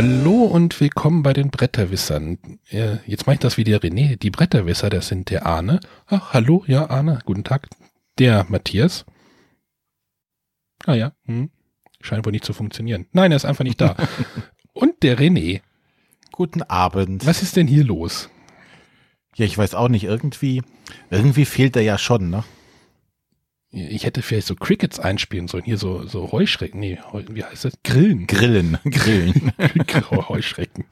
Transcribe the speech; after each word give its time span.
Hallo 0.00 0.44
und 0.44 0.80
willkommen 0.80 1.24
bei 1.24 1.32
den 1.32 1.50
Bretterwissern. 1.50 2.38
Äh, 2.70 2.98
jetzt 3.04 3.26
mache 3.26 3.34
ich 3.34 3.40
das 3.40 3.56
wie 3.56 3.64
der 3.64 3.80
René. 3.80 4.16
Die 4.16 4.30
Bretterwisser, 4.30 4.90
das 4.90 5.08
sind 5.08 5.28
der 5.28 5.44
Arne. 5.44 5.80
Ach, 6.06 6.32
hallo, 6.32 6.62
ja, 6.68 6.88
Arne, 6.88 7.18
guten 7.24 7.42
Tag. 7.42 7.68
Der 8.16 8.46
Matthias. 8.48 9.04
Ah 10.86 10.94
ja, 10.94 11.14
hm. 11.24 11.50
scheint 12.00 12.24
wohl 12.24 12.30
nicht 12.30 12.44
zu 12.44 12.52
funktionieren. 12.52 13.06
Nein, 13.10 13.32
er 13.32 13.36
ist 13.38 13.44
einfach 13.44 13.64
nicht 13.64 13.80
da. 13.80 13.96
und 14.72 15.02
der 15.02 15.18
René. 15.18 15.62
Guten 16.30 16.62
Abend. 16.62 17.26
Was 17.26 17.42
ist 17.42 17.56
denn 17.56 17.66
hier 17.66 17.82
los? 17.82 18.30
Ja, 19.34 19.46
ich 19.46 19.58
weiß 19.58 19.74
auch 19.74 19.88
nicht, 19.88 20.04
irgendwie, 20.04 20.62
irgendwie 21.10 21.44
fehlt 21.44 21.74
er 21.74 21.82
ja 21.82 21.98
schon, 21.98 22.30
ne? 22.30 22.44
Ich 23.70 24.04
hätte 24.04 24.22
vielleicht 24.22 24.46
so 24.46 24.54
Crickets 24.54 24.98
einspielen 24.98 25.46
sollen. 25.46 25.64
Hier 25.64 25.76
so, 25.76 26.06
so 26.06 26.32
Heuschrecken. 26.32 26.80
Nee, 26.80 26.98
wie 27.28 27.44
heißt 27.44 27.66
das? 27.66 27.74
Grillen. 27.84 28.26
Grillen. 28.26 28.78
Grillen. 28.84 29.52
Heuschrecken. 30.10 30.84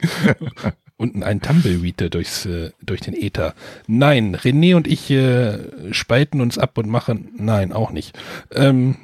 und 0.99 1.23
ein 1.23 1.41
Tumbleweed 1.41 2.13
durchs, 2.13 2.45
äh, 2.45 2.73
durch 2.83 3.01
den 3.01 3.15
Äther. 3.15 3.55
Nein, 3.87 4.37
René 4.37 4.77
und 4.77 4.87
ich 4.87 5.11
äh, 5.11 5.93
spalten 5.93 6.41
uns 6.41 6.59
ab 6.59 6.77
und 6.77 6.89
machen, 6.89 7.31
nein, 7.39 7.73
auch 7.73 7.93
nicht. 7.93 8.19
Ähm, 8.55 8.97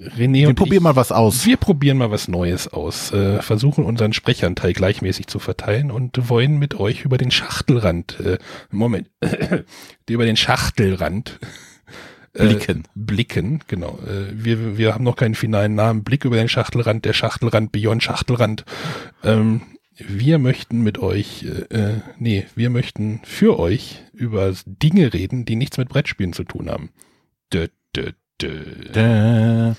René 0.00 0.40
wir 0.40 0.48
und 0.50 0.54
probieren 0.54 0.76
ich, 0.76 0.82
mal 0.82 0.96
was 0.96 1.10
aus. 1.10 1.44
Wir 1.44 1.56
probieren 1.56 1.98
mal 1.98 2.10
was 2.10 2.28
Neues 2.28 2.68
aus. 2.68 3.12
Äh, 3.12 3.42
versuchen 3.42 3.84
unseren 3.84 4.12
Sprechanteil 4.12 4.72
gleichmäßig 4.72 5.26
zu 5.26 5.40
verteilen 5.40 5.90
und 5.90 6.28
wollen 6.28 6.58
mit 6.58 6.78
euch 6.78 7.02
über 7.04 7.18
den 7.18 7.32
Schachtelrand, 7.32 8.18
äh, 8.20 8.38
Moment, 8.70 9.08
über 10.08 10.24
den 10.24 10.36
Schachtelrand 10.36 11.38
blicken. 12.42 12.80
Äh, 12.80 12.88
blicken, 12.94 13.60
genau. 13.66 13.98
Äh, 14.06 14.32
wir, 14.32 14.78
wir 14.78 14.94
haben 14.94 15.04
noch 15.04 15.16
keinen 15.16 15.34
finalen 15.34 15.74
Namen. 15.74 16.04
Blick 16.04 16.24
über 16.24 16.36
den 16.36 16.48
Schachtelrand, 16.48 17.04
der 17.04 17.12
Schachtelrand, 17.12 17.72
Beyond 17.72 18.02
Schachtelrand. 18.02 18.64
Ähm, 19.22 19.62
wir 19.96 20.38
möchten 20.38 20.82
mit 20.82 20.98
euch, 20.98 21.44
äh, 21.44 21.74
äh, 21.74 22.00
nee, 22.18 22.46
wir 22.54 22.70
möchten 22.70 23.20
für 23.24 23.58
euch 23.58 24.02
über 24.12 24.52
Dinge 24.64 25.12
reden, 25.12 25.44
die 25.44 25.56
nichts 25.56 25.76
mit 25.76 25.88
Brettspielen 25.88 26.32
zu 26.32 26.44
tun 26.44 26.70
haben. 26.70 26.90
Dö, 27.52 27.68
dö, 27.94 28.12
dö. 28.40 28.64
Dö. 28.94 29.74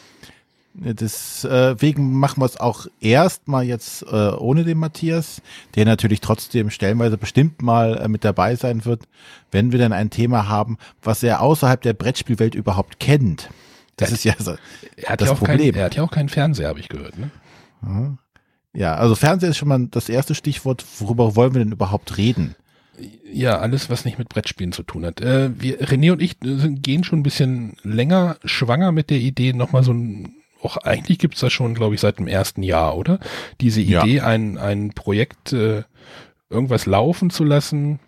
Deswegen 0.81 2.13
machen 2.13 2.41
wir 2.41 2.45
es 2.45 2.57
auch 2.57 2.87
erstmal 3.01 3.65
jetzt 3.65 4.03
äh, 4.03 4.31
ohne 4.31 4.63
den 4.63 4.77
Matthias, 4.77 5.41
der 5.75 5.85
natürlich 5.85 6.21
trotzdem 6.21 6.69
stellenweise 6.69 7.17
bestimmt 7.17 7.61
mal 7.61 7.97
äh, 7.97 8.07
mit 8.07 8.23
dabei 8.23 8.55
sein 8.55 8.85
wird, 8.85 9.03
wenn 9.51 9.71
wir 9.71 9.79
dann 9.79 9.91
ein 9.91 10.09
Thema 10.09 10.47
haben, 10.47 10.77
was 11.01 11.21
er 11.21 11.41
außerhalb 11.41 11.81
der 11.81 11.93
Brettspielwelt 11.93 12.55
überhaupt 12.55 12.99
kennt. 12.99 13.49
Das 13.97 14.11
ist 14.11 14.23
ja 14.23 14.33
so 14.37 14.55
das 15.17 15.29
ja 15.29 15.33
Problem. 15.35 15.73
Kein, 15.73 15.79
er 15.79 15.85
hat 15.85 15.95
ja 15.95 16.03
auch 16.03 16.11
keinen 16.11 16.29
Fernseher, 16.29 16.69
habe 16.69 16.79
ich 16.79 16.87
gehört. 16.87 17.15
Ne? 17.17 18.17
Ja, 18.73 18.95
also 18.95 19.15
Fernseher 19.15 19.49
ist 19.49 19.57
schon 19.57 19.67
mal 19.67 19.87
das 19.91 20.07
erste 20.07 20.35
Stichwort. 20.35 20.85
Worüber 20.99 21.35
wollen 21.35 21.53
wir 21.53 21.59
denn 21.59 21.73
überhaupt 21.73 22.17
reden? 22.17 22.55
Ja, 23.31 23.59
alles, 23.59 23.89
was 23.89 24.05
nicht 24.05 24.17
mit 24.17 24.29
Brettspielen 24.29 24.71
zu 24.71 24.83
tun 24.83 25.05
hat. 25.05 25.21
Äh, 25.21 25.51
wir, 25.59 25.79
René 25.81 26.11
und 26.11 26.21
ich 26.21 26.41
äh, 26.43 26.69
gehen 26.69 27.03
schon 27.03 27.19
ein 27.19 27.23
bisschen 27.23 27.75
länger 27.83 28.37
schwanger 28.43 28.91
mit 28.91 29.09
der 29.09 29.19
Idee, 29.19 29.53
nochmal 29.53 29.83
so 29.83 29.93
ein 29.93 30.38
auch 30.61 30.77
eigentlich 30.77 31.19
gibt's 31.19 31.39
das 31.39 31.53
schon, 31.53 31.73
glaube 31.73 31.95
ich, 31.95 32.01
seit 32.01 32.19
dem 32.19 32.27
ersten 32.27 32.63
Jahr, 32.63 32.97
oder? 32.97 33.19
Diese 33.61 33.81
Idee, 33.81 34.15
ja. 34.15 34.23
ein, 34.25 34.57
ein 34.57 34.89
Projekt 34.93 35.53
äh, 35.53 35.83
irgendwas 36.49 36.85
laufen 36.85 37.29
zu 37.29 37.43
lassen. 37.43 37.99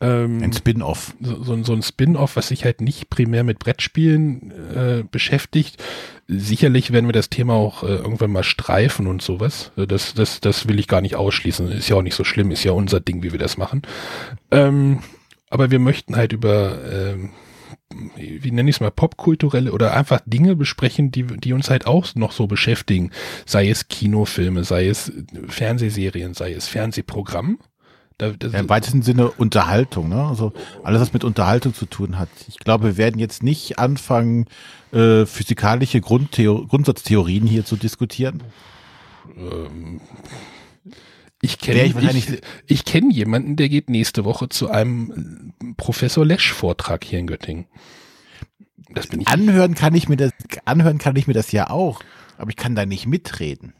Ähm, 0.00 0.42
ein 0.42 0.52
Spin-off. 0.52 1.14
So, 1.20 1.42
so, 1.42 1.62
so, 1.62 1.72
ein 1.72 1.82
Spin-off, 1.82 2.36
was 2.36 2.48
sich 2.48 2.64
halt 2.64 2.80
nicht 2.80 3.10
primär 3.10 3.44
mit 3.44 3.58
Brettspielen 3.58 4.52
äh, 4.74 5.04
beschäftigt. 5.10 5.82
Sicherlich 6.26 6.92
werden 6.92 7.06
wir 7.06 7.12
das 7.12 7.28
Thema 7.28 7.54
auch 7.54 7.82
äh, 7.82 7.96
irgendwann 7.96 8.32
mal 8.32 8.44
streifen 8.44 9.06
und 9.06 9.20
sowas. 9.20 9.72
Das, 9.76 10.14
das, 10.14 10.40
das 10.40 10.68
will 10.68 10.78
ich 10.78 10.88
gar 10.88 11.00
nicht 11.00 11.16
ausschließen. 11.16 11.70
Ist 11.72 11.88
ja 11.88 11.96
auch 11.96 12.02
nicht 12.02 12.14
so 12.14 12.24
schlimm, 12.24 12.50
ist 12.50 12.64
ja 12.64 12.72
unser 12.72 13.00
Ding, 13.00 13.22
wie 13.22 13.32
wir 13.32 13.38
das 13.38 13.56
machen. 13.56 13.82
Ähm, 14.50 15.00
aber 15.50 15.70
wir 15.70 15.80
möchten 15.80 16.16
halt 16.16 16.32
über 16.32 16.78
ähm, 16.90 17.30
wie 18.16 18.50
nenne 18.50 18.70
ich 18.70 18.76
es 18.76 18.80
mal, 18.80 18.90
popkulturelle 18.90 19.72
oder 19.72 19.94
einfach 19.94 20.20
Dinge 20.24 20.54
besprechen, 20.56 21.10
die, 21.10 21.24
die 21.24 21.52
uns 21.52 21.70
halt 21.70 21.86
auch 21.86 22.14
noch 22.14 22.32
so 22.32 22.46
beschäftigen. 22.46 23.10
Sei 23.46 23.68
es 23.68 23.88
Kinofilme, 23.88 24.64
sei 24.64 24.86
es 24.86 25.12
Fernsehserien, 25.48 26.34
sei 26.34 26.52
es 26.52 26.68
Fernsehprogramm. 26.68 27.58
Da, 28.18 28.28
ja, 28.28 28.60
Im 28.60 28.68
weitesten 28.68 29.02
Sinne 29.02 29.30
Unterhaltung, 29.30 30.10
ne? 30.10 30.22
Also 30.22 30.52
alles, 30.82 31.00
was 31.00 31.12
mit 31.14 31.24
Unterhaltung 31.24 31.72
zu 31.72 31.86
tun 31.86 32.18
hat. 32.18 32.28
Ich 32.48 32.58
glaube, 32.58 32.84
wir 32.84 32.96
werden 32.98 33.18
jetzt 33.18 33.42
nicht 33.42 33.78
anfangen, 33.78 34.46
äh, 34.92 35.24
physikalische 35.24 36.00
Grundtheo 36.00 36.66
Grundsatztheorien 36.66 37.46
hier 37.46 37.64
zu 37.64 37.76
diskutieren. 37.76 38.42
Ähm, 39.38 40.00
ich 41.42 41.58
kenne 41.58 41.84
ich, 41.84 41.96
ich, 41.96 42.40
ich 42.66 42.84
kenn 42.84 43.10
jemanden, 43.10 43.56
der 43.56 43.68
geht 43.68 43.88
nächste 43.88 44.24
Woche 44.24 44.48
zu 44.48 44.70
einem 44.70 45.52
Professor 45.76 46.24
Lesch 46.24 46.52
Vortrag 46.52 47.04
hier 47.04 47.18
in 47.18 47.26
Göttingen. 47.26 47.66
Das 48.92 49.06
bin 49.06 49.20
ich 49.20 49.28
anhören 49.28 49.74
kann 49.74 49.94
ich 49.94 50.08
mir 50.08 50.16
das 50.16 50.32
anhören 50.64 50.98
kann 50.98 51.16
ich 51.16 51.26
mir 51.26 51.34
das 51.34 51.52
ja 51.52 51.70
auch, 51.70 52.02
aber 52.36 52.50
ich 52.50 52.56
kann 52.56 52.74
da 52.74 52.84
nicht 52.84 53.06
mitreden. 53.06 53.72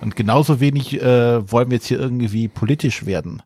Und 0.00 0.16
genauso 0.16 0.60
wenig 0.60 1.00
äh, 1.00 1.50
wollen 1.50 1.70
wir 1.70 1.76
jetzt 1.76 1.86
hier 1.86 2.00
irgendwie 2.00 2.48
politisch 2.48 3.06
werden. 3.06 3.42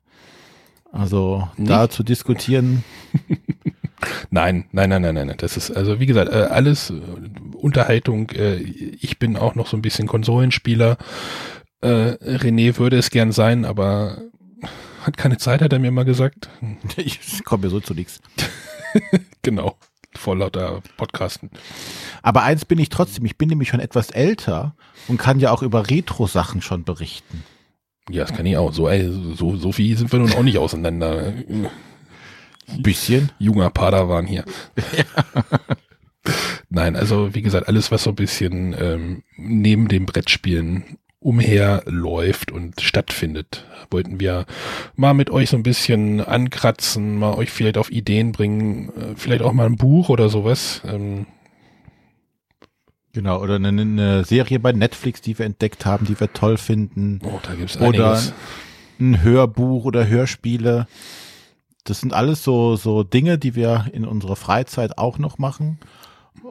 Also 0.90 1.48
nicht? 1.56 1.70
da 1.70 1.90
zu 1.90 2.02
diskutieren. 2.02 2.82
nein, 4.30 4.64
nein, 4.72 4.88
nein, 4.88 5.02
nein, 5.02 5.14
nein. 5.14 5.34
Das 5.36 5.56
ist 5.56 5.70
also 5.70 6.00
wie 6.00 6.06
gesagt 6.06 6.32
äh, 6.32 6.48
alles 6.50 6.90
äh, 6.90 6.94
Unterhaltung. 7.54 8.30
Äh, 8.30 8.56
ich 8.56 9.18
bin 9.18 9.36
auch 9.36 9.54
noch 9.54 9.66
so 9.66 9.76
ein 9.76 9.82
bisschen 9.82 10.08
Konsolenspieler. 10.08 10.96
Äh, 11.80 12.16
René 12.20 12.76
würde 12.78 12.98
es 12.98 13.10
gern 13.10 13.32
sein, 13.32 13.64
aber 13.64 14.22
hat 15.02 15.16
keine 15.16 15.38
Zeit, 15.38 15.62
hat 15.62 15.72
er 15.72 15.78
mir 15.78 15.90
mal 15.90 16.04
gesagt. 16.04 16.48
Ich 16.96 17.44
komme 17.44 17.64
mir 17.64 17.70
so 17.70 17.80
zu 17.80 17.94
nichts. 17.94 18.20
genau, 19.42 19.76
vor 20.14 20.36
lauter 20.36 20.82
Podcasten. 20.96 21.50
Aber 22.22 22.42
eins 22.42 22.64
bin 22.64 22.78
ich 22.78 22.88
trotzdem, 22.88 23.24
ich 23.24 23.38
bin 23.38 23.48
nämlich 23.48 23.68
schon 23.68 23.80
etwas 23.80 24.10
älter 24.10 24.74
und 25.06 25.18
kann 25.18 25.40
ja 25.40 25.50
auch 25.52 25.62
über 25.62 25.88
Retro-Sachen 25.88 26.62
schon 26.62 26.84
berichten. 26.84 27.44
Ja, 28.10 28.24
das 28.24 28.36
kann 28.36 28.46
ich 28.46 28.56
auch. 28.56 28.72
So, 28.72 28.88
ey, 28.88 29.08
so, 29.34 29.56
so 29.56 29.72
viel 29.72 29.96
sind 29.96 30.10
wir 30.12 30.18
nun 30.18 30.32
auch 30.32 30.42
nicht 30.42 30.58
auseinander. 30.58 31.34
Ein 32.68 32.82
bisschen. 32.82 33.30
Junger 33.38 33.70
Padawan 33.70 34.26
hier. 34.26 34.44
Ja. 34.96 35.44
Nein, 36.70 36.96
also 36.96 37.34
wie 37.34 37.42
gesagt, 37.42 37.68
alles, 37.68 37.90
was 37.90 38.02
so 38.02 38.10
ein 38.10 38.16
bisschen 38.16 38.74
ähm, 38.78 39.22
neben 39.36 39.88
dem 39.88 40.06
Brettspielen 40.06 40.98
umherläuft 41.20 42.52
und 42.52 42.80
stattfindet. 42.80 43.64
Wollten 43.90 44.20
wir 44.20 44.46
mal 44.94 45.14
mit 45.14 45.30
euch 45.30 45.50
so 45.50 45.56
ein 45.56 45.62
bisschen 45.62 46.20
ankratzen, 46.20 47.18
mal 47.18 47.34
euch 47.34 47.50
vielleicht 47.50 47.78
auf 47.78 47.90
Ideen 47.90 48.32
bringen, 48.32 48.90
äh, 48.90 49.16
vielleicht 49.16 49.42
auch 49.42 49.52
mal 49.52 49.66
ein 49.66 49.76
Buch 49.76 50.10
oder 50.10 50.28
sowas. 50.28 50.80
Ähm 50.86 51.26
genau, 53.12 53.40
oder 53.42 53.56
eine, 53.56 53.68
eine, 53.68 54.24
Serie 54.24 54.60
bei 54.60 54.72
Netflix, 54.72 55.20
die 55.20 55.38
wir 55.38 55.46
entdeckt 55.46 55.86
haben, 55.86 56.06
die 56.06 56.18
wir 56.18 56.32
toll 56.32 56.56
finden. 56.56 57.20
Oh, 57.24 57.40
da 57.42 57.54
gibt's 57.54 57.76
Oder 57.78 58.12
einiges. 58.12 58.32
ein 59.00 59.22
Hörbuch 59.22 59.84
oder 59.84 60.06
Hörspiele. 60.06 60.86
Das 61.82 62.00
sind 62.00 62.12
alles 62.12 62.44
so, 62.44 62.76
so 62.76 63.02
Dinge, 63.02 63.38
die 63.38 63.56
wir 63.56 63.86
in 63.92 64.04
unserer 64.04 64.36
Freizeit 64.36 64.98
auch 64.98 65.18
noch 65.18 65.38
machen. 65.38 65.80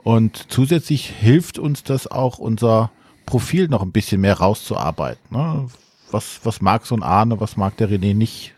Und 0.04 0.52
zusätzlich 0.52 1.10
hilft 1.10 1.58
uns 1.58 1.84
das 1.84 2.08
auch 2.08 2.38
unser 2.38 2.92
Profil 3.28 3.68
noch 3.68 3.84
ein 3.84 3.92
bisschen 3.92 4.22
mehr 4.22 4.40
rauszuarbeiten. 4.40 5.22
Ne? 5.30 5.68
Was, 6.10 6.40
was 6.44 6.62
mag 6.62 6.88
so 6.88 6.96
ein 6.96 7.04
Arne, 7.04 7.40
was 7.40 7.58
mag 7.58 7.78
der 7.78 7.90
René 7.90 8.16
nicht? 8.16 8.56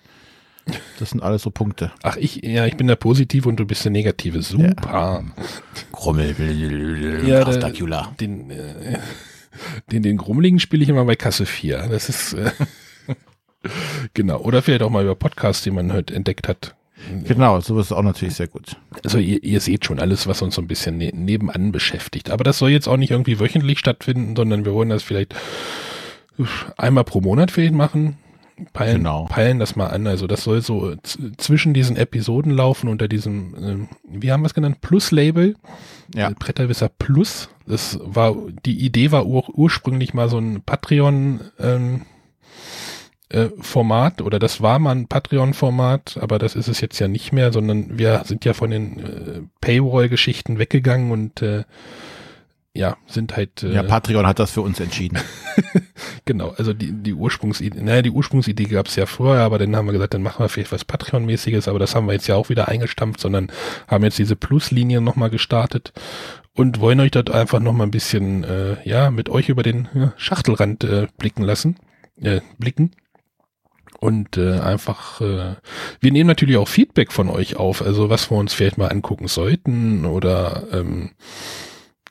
Das 1.00 1.10
sind 1.10 1.24
alles 1.24 1.42
so 1.42 1.50
Punkte. 1.50 1.92
Ach, 2.04 2.16
ich, 2.16 2.44
ja, 2.44 2.68
ich 2.68 2.78
bin 2.78 2.86
der 2.88 2.96
Positive 2.96 3.50
und 3.50 3.58
du 3.58 3.66
bist 3.66 3.84
der 3.84 3.92
Negative. 3.92 4.44
Super. 4.44 4.76
Ja. 4.86 5.24
Grummel, 5.92 6.36
ja, 7.28 7.44
der, 7.44 7.72
den, 8.20 8.52
äh, 8.52 9.00
den, 9.92 10.04
den 10.04 10.18
Grummeligen 10.18 10.60
spiele 10.60 10.84
ich 10.84 10.90
immer 10.90 11.06
bei 11.06 11.16
Kasse 11.16 11.48
4. 11.48 11.88
Das 11.90 12.08
ist, 12.08 12.34
äh, 12.34 12.52
genau. 14.14 14.38
Oder 14.42 14.62
vielleicht 14.62 14.84
auch 14.84 14.92
mal 14.92 15.04
über 15.04 15.16
Podcasts, 15.16 15.64
die 15.64 15.72
man 15.72 15.92
heute 15.92 16.14
entdeckt 16.14 16.48
hat. 16.48 16.76
Genau, 17.24 17.60
sowas 17.62 17.88
ist 17.88 17.92
auch 17.92 18.04
natürlich 18.04 18.36
sehr 18.36 18.48
gut. 18.48 18.78
Also 19.04 19.18
ihr, 19.18 19.44
ihr 19.44 19.60
seht 19.60 19.86
schon 19.86 20.00
alles, 20.00 20.28
was 20.28 20.42
uns 20.42 20.56
so 20.56 20.62
ein 20.62 20.68
bisschen 20.68 20.98
ne 20.98 21.12
nebenan 21.13 21.72
beschäftigt. 21.72 22.30
Aber 22.30 22.44
das 22.44 22.57
soll 22.57 22.69
jetzt 22.69 22.88
auch 22.88 22.98
nicht 22.98 23.12
irgendwie 23.12 23.40
wöchentlich 23.40 23.80
stattfinden, 23.80 24.36
sondern 24.36 24.66
wir 24.66 24.74
wollen 24.74 24.90
das 24.90 25.04
vielleicht 25.04 25.36
einmal 26.78 27.04
pro 27.04 27.22
Monat 27.22 27.51
vielleicht 27.51 27.74
machen. 27.74 28.18
Peilen, 28.74 28.98
genau. 28.98 29.25
peilen 29.25 29.60
das 29.60 29.75
mal 29.75 29.88
an. 29.88 30.06
Also 30.06 30.28
das 30.28 30.44
soll 30.44 30.62
so 30.62 30.96
zwischen 31.38 31.74
diesen 31.74 31.96
Episoden 31.96 32.51
laufen 32.51 32.90
unter 32.90 33.07
diesem, 33.07 33.56
äh, 33.56 33.88
wie 34.04 34.31
haben 34.31 34.42
wir 34.42 34.48
es 34.48 34.54
genannt, 34.54 34.81
Plus-Label. 34.81 35.56
Ja. 36.13 36.31
Bretterwisser 36.38 36.90
Plus. 36.90 37.50
Das 37.66 38.00
war, 38.04 38.36
die 38.66 38.80
Idee 38.80 39.12
war 39.12 39.25
ur 39.25 39.48
ursprünglich 39.50 40.13
mal 40.13 40.28
so 40.28 40.40
ein 40.40 40.62
Patreon, 40.66 41.40
ähm, 41.60 42.02
äh, 43.30 43.50
Format 43.60 44.22
oder 44.22 44.40
das 44.40 44.62
war 44.62 44.80
mal 44.80 44.92
ein 44.92 45.08
Patreon-Format, 45.08 46.18
aber 46.20 46.40
das 46.40 46.56
ist 46.56 46.68
es 46.68 46.81
jetzt 46.81 47.00
ja 47.00 47.08
nicht 47.08 47.31
mehr, 47.31 47.54
sondern 47.54 47.98
wir 48.00 48.24
sind 48.26 48.46
ja 48.46 48.54
von 48.54 48.72
den 48.72 49.00
äh, 49.00 49.42
Paywall-Geschichten 49.62 50.60
weggegangen 50.60 51.12
und 51.12 51.42
äh, 51.42 51.64
ja, 52.74 52.98
sind 53.08 53.36
halt. 53.36 53.64
Äh, 53.64 53.74
ja, 53.74 53.84
Patreon 53.84 54.28
hat 54.28 54.40
das 54.40 54.52
für 54.52 54.62
uns 54.62 54.80
entschieden. 54.80 55.20
genau, 56.26 56.54
also 56.58 56.74
die, 56.74 56.92
die 56.92 57.14
Ursprungsidee, 57.14 57.81
naja, 57.81 58.02
die 58.02 58.12
Ursprungsidee 58.12 58.66
gab 58.66 58.88
es 58.88 58.96
ja 58.96 59.06
vorher, 59.06 59.44
aber 59.44 59.58
dann 59.58 59.76
haben 59.76 59.88
wir 59.88 59.94
gesagt, 59.94 60.14
dann 60.14 60.24
machen 60.24 60.44
wir 60.44 60.50
vielleicht 60.50 60.72
was 60.72 60.86
Patreon-mäßiges, 60.86 61.68
aber 61.68 61.80
das 61.80 61.96
haben 61.96 62.08
wir 62.08 62.14
jetzt 62.14 62.28
ja 62.28 62.36
auch 62.36 62.50
wieder 62.50 62.68
eingestampft, 62.68 63.20
sondern 63.20 63.52
haben 63.88 64.04
jetzt 64.04 64.20
diese 64.20 64.36
Plus-Linie 64.36 65.02
nochmal 65.02 65.30
gestartet 65.30 65.94
und 66.54 66.80
wollen 66.80 67.00
euch 67.00 67.12
dort 67.12 67.31
einfach 67.31 67.60
nochmal 67.60 67.88
ein 67.88 67.92
bisschen, 67.92 68.44
äh, 68.44 68.78
ja, 68.88 69.12
mit 69.12 69.30
euch 69.30 69.50
über 69.50 69.64
den 69.64 69.88
ja, 69.94 70.14
Schachtelrand 70.18 70.84
äh, 70.84 71.08
blicken 71.18 71.44
lassen, 71.44 71.76
äh, 72.22 72.42
blicken. 72.60 72.92
Und 74.00 74.38
äh, 74.38 74.60
einfach, 74.60 75.19
äh, 75.19 75.56
wir 76.00 76.12
nehmen 76.12 76.28
natürlich 76.28 76.56
auch 76.56 76.69
Feedback 76.69 77.12
von 77.12 77.30
euch 77.30 77.57
auf, 77.57 77.81
also 77.81 78.10
was 78.10 78.31
wir 78.31 78.38
uns 78.38 78.54
vielleicht 78.54 78.78
mal 78.78 78.88
angucken 78.88 79.28
sollten 79.28 80.06
oder 80.06 80.63
ähm, 80.72 81.12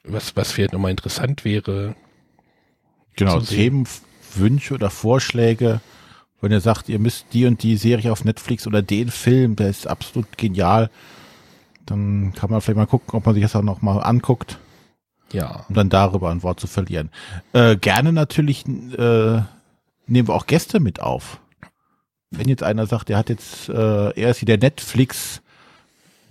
was, 0.04 0.36
was 0.36 0.52
vielleicht 0.52 0.74
nochmal 0.74 0.90
interessant 0.90 1.46
wäre. 1.46 1.96
Genau, 3.16 3.40
Themenwünsche 3.40 4.74
oder 4.74 4.90
Vorschläge, 4.90 5.80
wenn 6.42 6.52
ihr 6.52 6.60
sagt, 6.60 6.90
ihr 6.90 6.98
müsst 6.98 7.26
die 7.32 7.46
und 7.46 7.62
die 7.62 7.78
Serie 7.78 8.12
auf 8.12 8.22
Netflix 8.22 8.66
oder 8.66 8.82
den 8.82 9.10
Film, 9.10 9.56
der 9.56 9.70
ist 9.70 9.86
absolut 9.86 10.36
genial, 10.36 10.90
dann 11.86 12.34
kann 12.34 12.50
man 12.50 12.60
vielleicht 12.60 12.76
mal 12.76 12.86
gucken, 12.86 13.14
ob 13.14 13.24
man 13.24 13.34
sich 13.34 13.42
das 13.42 13.56
auch 13.56 13.62
nochmal 13.62 14.02
anguckt. 14.02 14.58
Ja. 15.32 15.64
Um 15.70 15.74
dann 15.74 15.88
darüber 15.88 16.30
ein 16.30 16.42
Wort 16.42 16.60
zu 16.60 16.66
verlieren. 16.66 17.10
Äh, 17.54 17.76
gerne 17.76 18.12
natürlich 18.12 18.66
äh, 18.66 19.42
nehmen 20.06 20.28
wir 20.28 20.34
auch 20.34 20.46
Gäste 20.46 20.80
mit 20.80 21.00
auf. 21.00 21.40
Wenn 22.30 22.48
jetzt 22.48 22.62
einer 22.62 22.86
sagt, 22.86 23.10
er 23.10 23.18
hat 23.18 23.30
jetzt, 23.30 23.68
äh, 23.68 24.10
er 24.10 24.30
ist 24.30 24.38
hier 24.38 24.46
der 24.46 24.58
Netflix 24.58 25.40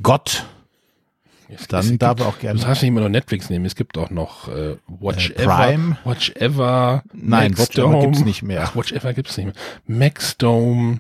Gott, 0.02 0.46
es, 1.50 1.68
dann 1.68 1.86
es 1.86 1.98
darf 1.98 2.20
er 2.20 2.28
auch 2.28 2.40
gerne. 2.40 2.60
Du 2.60 2.68
hast 2.68 2.82
nicht 2.82 2.90
immer 2.90 3.00
nur 3.00 3.10
Netflix 3.10 3.50
nehmen, 3.50 3.66
es 3.66 3.76
gibt 3.76 3.98
auch 3.98 4.10
noch 4.10 4.50
äh, 4.50 4.76
Watch 4.88 5.32
äh, 5.32 5.46
Prime. 5.46 5.98
Ever. 6.04 6.10
Watch 6.12 6.32
Ever. 6.36 7.04
Nein, 7.14 7.52
Max 7.52 7.60
Watch 7.60 7.78
Ever 7.78 8.00
gibt's 8.02 8.26
nicht 8.26 8.44
mehr. 8.44 8.64
Ach, 8.64 8.76
Watch 8.76 8.92
Ever 8.92 9.14
gibt's 9.14 9.38
nicht 9.38 9.46
mehr. 9.46 9.56
Maxdome, 9.86 11.00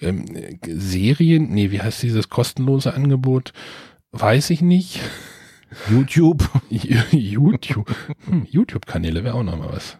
ähm, 0.00 0.26
Serien, 0.66 1.50
nee, 1.50 1.70
wie 1.70 1.82
heißt 1.82 2.02
dieses 2.02 2.28
kostenlose 2.28 2.94
Angebot? 2.94 3.52
Weiß 4.12 4.50
ich 4.50 4.62
nicht. 4.62 5.00
YouTube. 5.90 6.48
YouTube. 7.10 7.90
Hm, 8.26 8.46
YouTube-Kanäle 8.48 9.24
wäre 9.24 9.34
auch 9.34 9.42
noch 9.42 9.58
mal 9.58 9.72
was. 9.72 9.98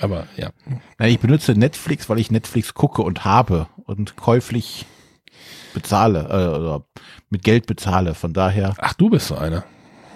Aber 0.00 0.26
ja. 0.36 0.50
Nein, 0.98 1.10
ich 1.10 1.20
benutze 1.20 1.52
Netflix, 1.52 2.08
weil 2.08 2.18
ich 2.18 2.30
Netflix 2.30 2.74
gucke 2.74 3.02
und 3.02 3.24
habe 3.24 3.68
und 3.84 4.16
käuflich 4.16 4.86
bezahle 5.74 6.20
äh, 6.30 6.56
oder 6.58 6.86
mit 7.30 7.42
Geld 7.42 7.66
bezahle. 7.66 8.14
Von 8.14 8.32
daher. 8.32 8.74
Ach, 8.78 8.94
du 8.94 9.10
bist 9.10 9.28
so 9.28 9.36
einer. 9.36 9.64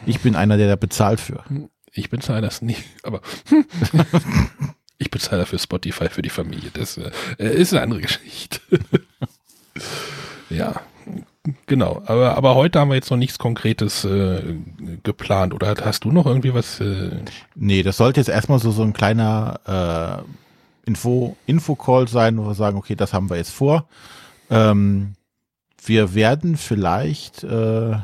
Ich 0.06 0.20
bin 0.20 0.34
einer, 0.36 0.56
der 0.56 0.68
da 0.68 0.76
bezahlt 0.76 1.20
für. 1.20 1.44
Ich 1.92 2.10
bezahle 2.10 2.40
das 2.40 2.62
nicht, 2.62 2.84
aber 3.02 3.20
ich 4.98 5.10
bezahle 5.10 5.44
für 5.44 5.58
Spotify 5.58 6.08
für 6.08 6.22
die 6.22 6.30
Familie. 6.30 6.70
Das 6.72 6.96
äh, 6.96 7.10
ist 7.38 7.72
eine 7.72 7.82
andere 7.82 8.00
Geschichte. 8.00 8.60
ja, 10.50 10.80
genau. 11.66 12.02
Aber, 12.06 12.36
aber 12.36 12.54
heute 12.54 12.80
haben 12.80 12.88
wir 12.88 12.94
jetzt 12.94 13.10
noch 13.10 13.16
nichts 13.16 13.38
Konkretes 13.38 14.04
äh, 14.04 14.56
geplant. 15.02 15.54
Oder 15.54 15.74
hast 15.84 16.04
du 16.04 16.12
noch 16.12 16.26
irgendwie 16.26 16.54
was? 16.54 16.80
Äh 16.80 17.10
nee, 17.54 17.82
das 17.82 17.96
sollte 17.96 18.20
jetzt 18.20 18.28
erstmal 18.28 18.58
so, 18.58 18.70
so 18.70 18.82
ein 18.82 18.92
kleiner 18.92 20.24
äh, 20.26 20.88
Info, 20.88 21.36
Info-Call 21.46 22.08
sein, 22.08 22.38
wo 22.38 22.46
wir 22.46 22.54
sagen, 22.54 22.76
okay, 22.76 22.96
das 22.96 23.12
haben 23.12 23.30
wir 23.30 23.36
jetzt 23.36 23.52
vor. 23.52 23.86
Ähm, 24.50 25.14
wir 25.84 26.14
werden 26.14 26.56
vielleicht 26.56 27.44
äh, 27.44 27.96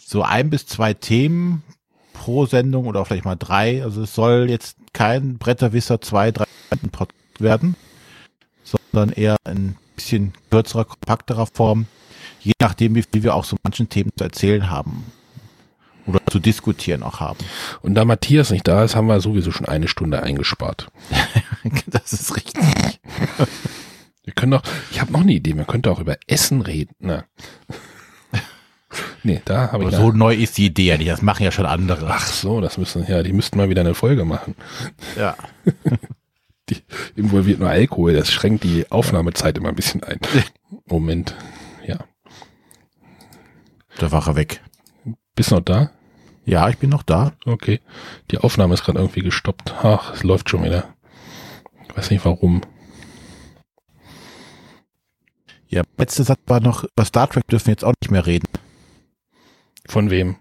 so 0.00 0.22
ein 0.22 0.50
bis 0.50 0.66
zwei 0.66 0.94
Themen 0.94 1.62
pro 2.12 2.46
Sendung 2.46 2.86
oder 2.86 3.04
vielleicht 3.04 3.24
mal 3.24 3.36
drei. 3.36 3.82
Also 3.82 4.02
es 4.02 4.14
soll 4.14 4.48
jetzt 4.50 4.76
kein 4.92 5.38
Bretterwisser 5.38 6.00
zwei, 6.00 6.32
drei 6.32 6.46
Podcast 6.92 7.40
werden, 7.40 7.76
sondern 8.62 9.10
eher 9.10 9.36
ein 9.44 9.76
bisschen 9.94 10.32
kürzerer, 10.50 10.84
kompakterer 10.84 11.46
Form, 11.46 11.86
je 12.40 12.52
nachdem, 12.60 12.94
wie 12.94 13.02
viel 13.02 13.22
wir 13.22 13.34
auch 13.34 13.44
so 13.44 13.56
manchen 13.62 13.88
Themen 13.88 14.10
zu 14.16 14.24
erzählen 14.24 14.70
haben 14.70 15.04
oder 16.06 16.20
zu 16.30 16.38
diskutieren 16.38 17.02
auch 17.02 17.20
haben. 17.20 17.38
Und 17.82 17.94
da 17.94 18.04
Matthias 18.04 18.50
nicht 18.50 18.66
da 18.66 18.84
ist, 18.84 18.96
haben 18.96 19.06
wir 19.06 19.20
sowieso 19.20 19.52
schon 19.52 19.66
eine 19.66 19.88
Stunde 19.88 20.22
eingespart. 20.22 20.88
das 21.86 22.12
ist 22.12 22.36
richtig. 22.36 22.64
Wir 24.24 24.32
können 24.34 24.52
doch, 24.52 24.62
ich 24.90 25.00
habe 25.00 25.12
noch 25.12 25.20
eine 25.20 25.32
Idee, 25.32 25.54
man 25.54 25.66
könnte 25.66 25.90
auch 25.90 26.00
über 26.00 26.16
Essen 26.26 26.62
reden. 26.62 26.94
Na. 26.98 27.24
Nee, 29.22 29.42
da 29.44 29.72
habe 29.72 29.84
ich. 29.84 29.90
So 29.90 30.12
neu 30.12 30.34
ist 30.34 30.56
die 30.56 30.66
Idee 30.66 30.86
ja 30.86 30.96
nicht, 30.96 31.10
das 31.10 31.22
machen 31.22 31.42
ja 31.42 31.50
schon 31.50 31.66
andere. 31.66 32.06
Ach 32.08 32.26
so, 32.26 32.60
das 32.60 32.78
müssen, 32.78 33.06
ja, 33.06 33.22
die 33.22 33.32
müssten 33.32 33.58
mal 33.58 33.68
wieder 33.68 33.82
eine 33.82 33.94
Folge 33.94 34.24
machen. 34.24 34.54
Ja. 35.16 35.36
die 36.70 36.76
involviert 37.16 37.60
nur 37.60 37.68
Alkohol, 37.68 38.14
das 38.14 38.30
schränkt 38.30 38.64
die 38.64 38.90
Aufnahmezeit 38.90 39.58
immer 39.58 39.68
ein 39.68 39.74
bisschen 39.74 40.02
ein. 40.04 40.18
Moment. 40.86 41.34
Da 43.98 44.12
war 44.12 44.26
er 44.26 44.36
weg. 44.36 44.62
Bist 45.34 45.50
du 45.50 45.56
noch 45.56 45.64
da? 45.64 45.90
Ja, 46.44 46.68
ich 46.68 46.78
bin 46.78 46.88
noch 46.88 47.02
da. 47.02 47.32
Okay. 47.44 47.80
Die 48.30 48.38
Aufnahme 48.38 48.74
ist 48.74 48.84
gerade 48.84 48.98
irgendwie 48.98 49.22
gestoppt. 49.22 49.74
Ach, 49.82 50.14
es 50.14 50.22
läuft 50.22 50.48
schon 50.48 50.64
wieder. 50.64 50.94
Ich 51.88 51.96
weiß 51.96 52.10
nicht 52.10 52.24
warum. 52.24 52.62
Ja, 55.68 55.82
letzte 55.98 56.24
Satz 56.24 56.40
war 56.46 56.60
noch, 56.60 56.84
über 56.84 57.04
Star 57.04 57.28
Trek 57.28 57.46
dürfen 57.48 57.66
wir 57.66 57.72
jetzt 57.72 57.84
auch 57.84 57.92
nicht 58.00 58.10
mehr 58.10 58.24
reden. 58.24 58.48
Von 59.86 60.10
wem? 60.10 60.36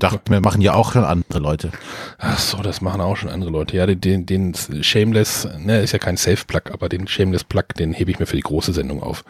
Dachten 0.00 0.32
wir 0.32 0.40
machen 0.40 0.60
ja 0.60 0.74
auch 0.74 0.92
schon 0.92 1.04
andere 1.04 1.38
Leute. 1.38 1.70
Ach 2.18 2.38
so, 2.38 2.58
das 2.58 2.80
machen 2.80 3.00
auch 3.00 3.16
schon 3.16 3.30
andere 3.30 3.50
Leute. 3.50 3.76
Ja, 3.76 3.86
den, 3.86 4.26
den 4.26 4.54
Shameless, 4.54 5.48
ne, 5.58 5.80
ist 5.80 5.92
ja 5.92 5.98
kein 5.98 6.16
Safe-Plug, 6.16 6.72
aber 6.72 6.88
den 6.88 7.06
Shameless-Plug, 7.06 7.74
den 7.78 7.92
hebe 7.92 8.10
ich 8.10 8.18
mir 8.18 8.26
für 8.26 8.36
die 8.36 8.42
große 8.42 8.72
Sendung 8.72 9.02
auf. 9.02 9.24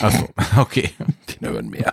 Ach 0.00 0.12
so, 0.12 0.28
okay. 0.60 0.90
Den 1.40 1.48
hören 1.48 1.70
mehr. 1.70 1.92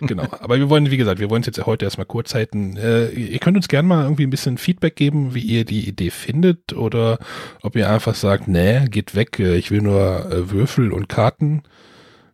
genau. 0.00 0.24
Aber 0.40 0.58
wir 0.58 0.68
wollen, 0.68 0.90
wie 0.90 0.96
gesagt, 0.96 1.20
wir 1.20 1.30
wollen 1.30 1.42
es 1.42 1.46
jetzt 1.46 1.64
heute 1.64 1.84
erstmal 1.84 2.06
kurz 2.06 2.34
halten. 2.34 2.76
Äh, 2.76 3.10
ihr 3.10 3.38
könnt 3.38 3.56
uns 3.56 3.68
gerne 3.68 3.86
mal 3.86 4.02
irgendwie 4.02 4.26
ein 4.26 4.30
bisschen 4.30 4.58
Feedback 4.58 4.96
geben, 4.96 5.34
wie 5.34 5.42
ihr 5.42 5.64
die 5.64 5.88
Idee 5.88 6.10
findet 6.10 6.72
oder 6.72 7.18
ob 7.62 7.76
ihr 7.76 7.88
einfach 7.88 8.16
sagt, 8.16 8.48
nee, 8.48 8.86
geht 8.86 9.14
weg, 9.14 9.38
äh, 9.38 9.54
ich 9.54 9.70
will 9.70 9.82
nur 9.82 10.26
äh, 10.30 10.50
Würfel 10.50 10.92
und 10.92 11.08
Karten 11.08 11.62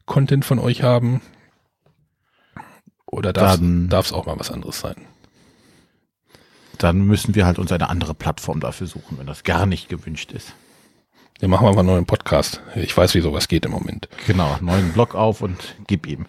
Content 0.09 0.45
von 0.45 0.59
euch 0.59 0.83
haben. 0.83 1.21
Oder 3.07 3.33
darf 3.33 3.61
es 3.61 4.13
auch 4.13 4.27
mal 4.27 4.39
was 4.39 4.51
anderes 4.51 4.81
sein? 4.81 4.97
Dann 6.79 7.03
müssen 7.03 7.35
wir 7.35 7.45
halt 7.47 7.59
uns 7.59 7.73
eine 7.73 7.89
andere 7.89 8.15
Plattform 8.15 8.61
dafür 8.61 8.87
suchen, 8.87 9.19
wenn 9.19 9.27
das 9.27 9.45
gar 9.45 9.67
nicht 9.67 9.89
gewünscht 9.89 10.33
ist. 10.33 10.55
Wir 11.41 11.49
machen 11.49 11.67
einfach 11.67 11.81
einen 11.81 11.89
neuen 11.89 12.07
Podcast. 12.07 12.61
Ich 12.75 12.97
weiß, 12.97 13.15
wie 13.15 13.21
sowas 13.21 13.49
geht 13.49 13.65
im 13.65 13.71
Moment. 13.71 14.09
Genau, 14.27 14.57
neuen 14.61 14.93
Blog 14.93 15.15
auf 15.15 15.41
und 15.41 15.77
gib 15.87 16.07
ihm. 16.07 16.27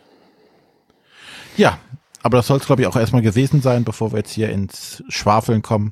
Ja, 1.58 1.80
aber 2.22 2.38
das 2.38 2.48
soll 2.48 2.58
es, 2.58 2.66
glaube 2.66 2.82
ich, 2.82 2.88
auch 2.88 2.96
erstmal 2.96 3.22
gewesen 3.22 3.62
sein, 3.62 3.84
bevor 3.84 4.12
wir 4.12 4.18
jetzt 4.18 4.32
hier 4.32 4.50
ins 4.50 5.04
Schwafeln 5.10 5.62
kommen. 5.62 5.92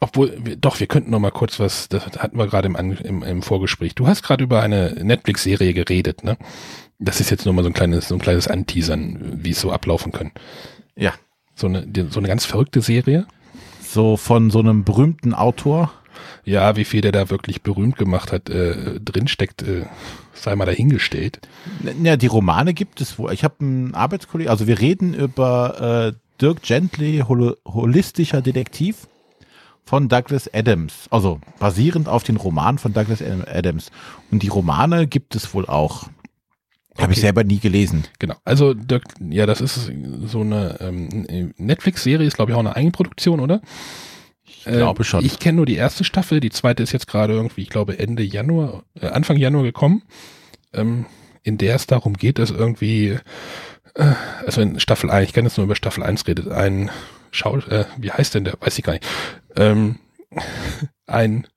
Obwohl, 0.00 0.36
wir, 0.44 0.56
doch, 0.56 0.80
wir 0.80 0.86
könnten 0.86 1.10
noch 1.10 1.20
mal 1.20 1.30
kurz 1.30 1.58
was, 1.58 1.88
das 1.88 2.04
hatten 2.18 2.36
wir 2.36 2.46
gerade 2.46 2.68
im, 2.68 2.76
im, 2.76 3.22
im 3.22 3.42
Vorgespräch. 3.42 3.94
Du 3.94 4.06
hast 4.06 4.22
gerade 4.22 4.44
über 4.44 4.60
eine 4.60 4.92
Netflix-Serie 5.02 5.72
geredet, 5.72 6.24
ne? 6.24 6.36
Das 6.98 7.20
ist 7.20 7.30
jetzt 7.30 7.44
nur 7.44 7.54
mal 7.54 7.62
so 7.62 7.70
ein 7.70 7.74
kleines, 7.74 8.08
so 8.08 8.14
ein 8.14 8.20
kleines 8.20 8.46
Anteasern, 8.46 9.40
wie 9.42 9.50
es 9.50 9.60
so 9.60 9.72
ablaufen 9.72 10.12
können. 10.12 10.32
Ja. 10.96 11.14
So 11.54 11.66
eine, 11.66 11.86
so 12.10 12.18
eine 12.18 12.28
ganz 12.28 12.44
verrückte 12.44 12.82
Serie. 12.82 13.26
So 13.94 14.16
von 14.16 14.50
so 14.50 14.58
einem 14.58 14.82
berühmten 14.82 15.34
Autor. 15.34 15.92
Ja, 16.44 16.74
wie 16.74 16.84
viel 16.84 17.00
der 17.00 17.12
da 17.12 17.30
wirklich 17.30 17.62
berühmt 17.62 17.96
gemacht 17.96 18.32
hat, 18.32 18.50
äh, 18.50 18.98
drinsteckt, 18.98 19.62
äh, 19.62 19.84
sei 20.32 20.56
mal 20.56 20.64
dahingestellt. 20.64 21.38
Ja, 22.02 22.16
die 22.16 22.26
Romane 22.26 22.74
gibt 22.74 23.00
es 23.00 23.20
wohl. 23.20 23.32
Ich 23.32 23.44
habe 23.44 23.54
einen 23.60 23.94
Arbeitskollegen, 23.94 24.50
also 24.50 24.66
wir 24.66 24.80
reden 24.80 25.14
über 25.14 26.08
äh, 26.08 26.40
Dirk 26.40 26.62
Gently, 26.62 27.22
hol 27.28 27.56
holistischer 27.64 28.42
Detektiv 28.42 29.06
von 29.84 30.08
Douglas 30.08 30.52
Adams, 30.52 31.06
also 31.10 31.40
basierend 31.60 32.08
auf 32.08 32.24
den 32.24 32.36
Roman 32.36 32.78
von 32.78 32.92
Douglas 32.92 33.22
Adams. 33.22 33.92
Und 34.32 34.42
die 34.42 34.48
Romane 34.48 35.06
gibt 35.06 35.36
es 35.36 35.54
wohl 35.54 35.66
auch. 35.66 36.08
Okay. 36.94 37.02
Habe 37.02 37.12
ich 37.12 37.20
selber 37.20 37.42
nie 37.42 37.58
gelesen. 37.58 38.04
Genau. 38.20 38.36
Also, 38.44 38.72
Dirk, 38.72 39.02
ja, 39.18 39.46
das 39.46 39.60
ist 39.60 39.90
so 40.26 40.40
eine 40.40 40.76
ähm, 40.80 41.52
Netflix-Serie, 41.56 42.26
ist 42.26 42.36
glaube 42.36 42.52
ich 42.52 42.56
auch 42.56 42.60
eine 42.60 42.76
Eigenproduktion, 42.76 43.40
oder? 43.40 43.60
Ich 44.44 44.62
glaube 44.64 45.02
äh, 45.02 45.04
schon. 45.04 45.24
Ich 45.24 45.40
kenne 45.40 45.56
nur 45.56 45.66
die 45.66 45.74
erste 45.74 46.04
Staffel, 46.04 46.38
die 46.38 46.50
zweite 46.50 46.84
ist 46.84 46.92
jetzt 46.92 47.08
gerade 47.08 47.32
irgendwie, 47.32 47.62
ich 47.62 47.70
glaube, 47.70 47.98
Ende 47.98 48.22
Januar, 48.22 48.84
äh, 49.00 49.08
Anfang 49.08 49.36
Januar 49.36 49.64
gekommen, 49.64 50.02
ähm, 50.72 51.06
in 51.42 51.58
der 51.58 51.74
es 51.74 51.88
darum 51.88 52.14
geht, 52.14 52.38
dass 52.38 52.50
irgendwie, 52.50 53.18
äh, 53.94 54.14
also 54.46 54.60
in 54.60 54.78
Staffel 54.78 55.10
1, 55.10 55.28
ich 55.28 55.34
kann 55.34 55.44
jetzt 55.44 55.56
nur 55.56 55.64
über 55.64 55.76
Staffel 55.76 56.04
1 56.04 56.26
redet, 56.28 56.48
ein 56.48 56.90
Schau, 57.32 57.58
äh, 57.58 57.86
wie 57.98 58.12
heißt 58.12 58.36
denn 58.36 58.44
der, 58.44 58.54
weiß 58.60 58.78
ich 58.78 58.84
gar 58.84 58.92
nicht, 58.92 59.06
ähm, 59.56 59.96
ein 61.06 61.48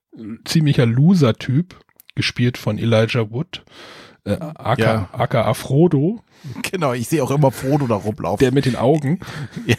ziemlicher 0.45 0.87
Loser-Typ, 0.87 1.79
gespielt 2.17 2.57
von 2.57 2.77
Elijah 2.77 3.31
Wood, 3.31 3.63
äh, 4.25 4.33
aka, 4.33 4.81
ja. 4.81 5.09
aka 5.13 5.53
Frodo. 5.53 6.21
Genau, 6.69 6.93
ich 6.93 7.07
sehe 7.07 7.23
auch 7.23 7.31
immer 7.31 7.51
Frodo 7.51 7.87
da 7.87 7.95
rumlaufen. 7.95 8.39
Der 8.39 8.51
mit 8.51 8.65
den 8.65 8.75
Augen. 8.75 9.19
ja 9.65 9.75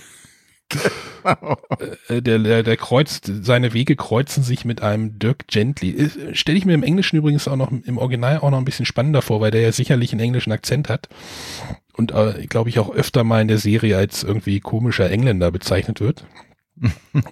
Äh, 2.09 2.23
der, 2.23 2.39
der, 2.39 2.63
der 2.63 2.77
kreuzt, 2.77 3.31
seine 3.43 3.73
Wege 3.73 3.97
kreuzen 3.97 4.43
sich 4.43 4.65
mit 4.65 4.83
einem 4.83 5.19
Dirk 5.19 5.47
Gently. 5.49 6.11
Stelle 6.33 6.59
ich 6.59 6.65
mir 6.65 6.75
im 6.75 6.83
Englischen 6.83 7.17
übrigens 7.17 7.49
auch 7.49 7.57
noch, 7.57 7.71
im 7.71 7.99
Original 7.99 8.39
auch 8.39 8.51
noch 8.51 8.59
ein 8.59 8.65
bisschen 8.65 8.87
spannender 8.87 9.23
vor, 9.23 9.41
weil 9.41 9.51
der 9.51 9.61
ja 9.61 9.73
sicherlich 9.73 10.13
einen 10.13 10.21
englischen 10.21 10.53
Akzent 10.53 10.89
hat. 10.89 11.09
Und 11.95 12.13
äh, 12.13 12.47
glaube 12.49 12.71
ich 12.71 12.79
auch 12.79 12.91
öfter 12.91 13.25
mal 13.25 13.43
in 13.43 13.49
der 13.49 13.59
Serie 13.59 13.97
als 13.97 14.23
irgendwie 14.23 14.61
komischer 14.61 15.11
Engländer 15.11 15.51
bezeichnet 15.51 16.01
wird. 16.01 16.25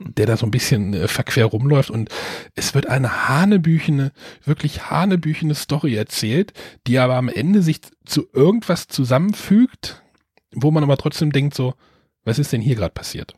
Der 0.01 0.27
da 0.27 0.37
so 0.37 0.47
ein 0.47 0.51
bisschen 0.51 0.95
äh, 0.95 1.09
verquer 1.09 1.47
rumläuft 1.47 1.91
und 1.91 2.11
es 2.55 2.75
wird 2.75 2.87
eine 2.87 3.29
hanebüchene, 3.29 4.13
wirklich 4.45 4.91
hanebüchene 4.91 5.55
Story 5.55 5.95
erzählt, 5.95 6.53
die 6.87 6.99
aber 6.99 7.17
am 7.17 7.29
Ende 7.29 7.63
sich 7.63 7.81
zu 8.05 8.27
irgendwas 8.33 8.89
zusammenfügt, 8.89 10.03
wo 10.55 10.71
man 10.71 10.83
aber 10.83 10.97
trotzdem 10.97 11.33
denkt 11.33 11.55
so, 11.55 11.75
was 12.25 12.39
ist 12.39 12.53
denn 12.53 12.61
hier 12.61 12.75
gerade 12.75 12.93
passiert? 12.93 13.35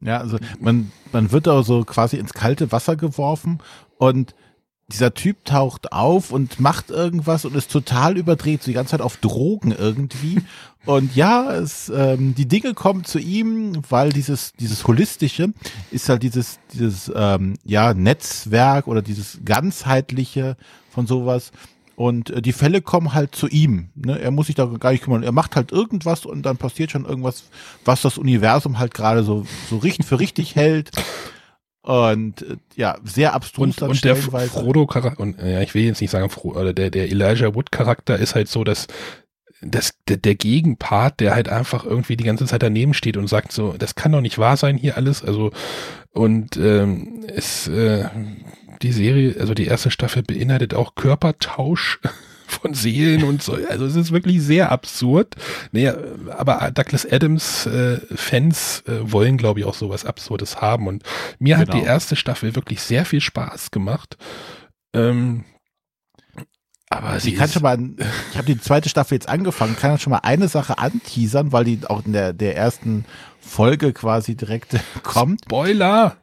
Ja, 0.00 0.18
also 0.18 0.38
man, 0.60 0.92
man 1.12 1.32
wird 1.32 1.46
da 1.46 1.62
so 1.62 1.84
quasi 1.84 2.16
ins 2.16 2.34
kalte 2.34 2.72
Wasser 2.72 2.96
geworfen 2.96 3.58
und 3.96 4.34
dieser 4.88 5.14
Typ 5.14 5.44
taucht 5.44 5.92
auf 5.92 6.30
und 6.30 6.60
macht 6.60 6.90
irgendwas 6.90 7.44
und 7.44 7.54
ist 7.54 7.70
total 7.70 8.16
überdreht, 8.18 8.62
so 8.62 8.70
die 8.70 8.74
ganze 8.74 8.92
Zeit 8.92 9.00
auf 9.00 9.16
Drogen 9.16 9.72
irgendwie. 9.72 10.42
Und 10.86 11.16
ja, 11.16 11.54
es, 11.54 11.88
ähm, 11.88 12.34
die 12.34 12.46
Dinge 12.46 12.74
kommen 12.74 13.04
zu 13.04 13.18
ihm, 13.18 13.80
weil 13.88 14.12
dieses, 14.12 14.52
dieses 14.52 14.86
Holistische 14.86 15.54
ist 15.90 16.10
halt 16.10 16.22
dieses, 16.22 16.58
dieses 16.74 17.10
ähm, 17.14 17.54
ja, 17.64 17.94
Netzwerk 17.94 18.86
oder 18.86 19.00
dieses 19.00 19.40
ganzheitliche 19.46 20.58
von 20.90 21.06
sowas. 21.06 21.52
Und 21.96 22.30
äh, 22.30 22.42
die 22.42 22.52
Fälle 22.52 22.82
kommen 22.82 23.14
halt 23.14 23.34
zu 23.34 23.48
ihm. 23.48 23.88
Ne? 23.94 24.18
Er 24.18 24.30
muss 24.30 24.46
sich 24.46 24.56
da 24.56 24.66
gar 24.66 24.92
nicht 24.92 25.04
kümmern. 25.04 25.22
Er 25.22 25.32
macht 25.32 25.56
halt 25.56 25.72
irgendwas 25.72 26.26
und 26.26 26.42
dann 26.42 26.56
passiert 26.56 26.90
schon 26.90 27.06
irgendwas, 27.06 27.44
was 27.84 28.02
das 28.02 28.18
Universum 28.18 28.78
halt 28.78 28.92
gerade 28.92 29.22
so, 29.22 29.46
so 29.70 29.78
richtig 29.78 30.06
für 30.06 30.20
richtig 30.20 30.54
hält. 30.54 30.90
Und 31.84 32.40
äh, 32.40 32.56
ja, 32.76 32.96
sehr 33.04 33.34
abstrus. 33.34 33.78
Und, 33.78 33.88
und 33.90 34.04
der 34.04 34.16
Frodo 34.16 34.86
Charakter, 34.86 35.20
und 35.20 35.38
ja, 35.38 35.60
ich 35.60 35.74
will 35.74 35.84
jetzt 35.84 36.00
nicht 36.00 36.10
sagen, 36.10 36.30
Frodo, 36.30 36.72
der, 36.72 36.90
der 36.90 37.10
Elijah 37.10 37.54
Wood 37.54 37.70
Charakter 37.70 38.18
ist 38.18 38.34
halt 38.34 38.48
so, 38.48 38.64
dass 38.64 38.86
das, 39.60 39.92
der, 40.08 40.16
der 40.16 40.34
Gegenpart, 40.34 41.20
der 41.20 41.34
halt 41.34 41.50
einfach 41.50 41.84
irgendwie 41.84 42.16
die 42.16 42.24
ganze 42.24 42.46
Zeit 42.46 42.62
daneben 42.62 42.94
steht 42.94 43.18
und 43.18 43.28
sagt 43.28 43.52
so, 43.52 43.74
das 43.78 43.94
kann 43.94 44.12
doch 44.12 44.22
nicht 44.22 44.38
wahr 44.38 44.56
sein 44.56 44.78
hier 44.78 44.96
alles. 44.96 45.22
Also 45.22 45.52
und 46.10 46.56
ähm, 46.56 47.24
es 47.28 47.68
äh, 47.68 48.08
die 48.80 48.92
Serie, 48.92 49.36
also 49.38 49.52
die 49.52 49.66
erste 49.66 49.90
Staffel 49.90 50.22
beinhaltet 50.22 50.72
auch 50.72 50.94
Körpertausch 50.94 52.00
von 52.54 52.74
Seelen 52.74 53.24
und 53.24 53.42
so. 53.42 53.58
Also 53.68 53.84
es 53.86 53.96
ist 53.96 54.12
wirklich 54.12 54.42
sehr 54.42 54.72
absurd. 54.72 55.34
Naja, 55.72 55.94
aber 56.30 56.70
Douglas 56.72 57.10
Adams 57.10 57.66
äh, 57.66 58.00
Fans 58.14 58.82
äh, 58.86 59.12
wollen, 59.12 59.36
glaube 59.36 59.60
ich, 59.60 59.66
auch 59.66 59.74
sowas 59.74 60.04
Absurdes 60.04 60.60
haben. 60.60 60.86
Und 60.86 61.02
mir 61.38 61.56
genau. 61.56 61.60
hat 61.60 61.74
die 61.74 61.80
genau. 61.80 61.92
erste 61.92 62.16
Staffel 62.16 62.54
wirklich 62.54 62.80
sehr 62.80 63.04
viel 63.04 63.20
Spaß 63.20 63.70
gemacht. 63.70 64.16
Ähm, 64.94 65.44
aber 66.90 67.18
sie 67.18 67.34
kann 67.34 67.48
schon 67.48 67.62
mal, 67.62 67.78
ich 68.30 68.36
habe 68.36 68.46
die 68.46 68.60
zweite 68.60 68.88
Staffel 68.88 69.14
jetzt 69.14 69.28
angefangen, 69.28 69.76
kann 69.76 69.98
schon 69.98 70.12
mal 70.12 70.20
eine 70.22 70.46
Sache 70.48 70.78
anteasern, 70.78 71.52
weil 71.52 71.64
die 71.64 71.80
auch 71.88 72.04
in 72.06 72.12
der, 72.12 72.32
der 72.32 72.56
ersten 72.56 73.04
Folge 73.40 73.92
quasi 73.92 74.36
direkt 74.36 74.76
kommt. 75.02 75.40
Spoiler! 75.46 76.16